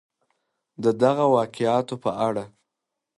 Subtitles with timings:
[0.83, 2.43] د دغه واقعاتو په اړه